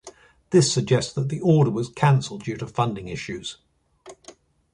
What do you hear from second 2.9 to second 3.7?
issues.